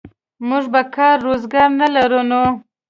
[0.47, 2.43] موږ به کار روزګار نه لرو نو.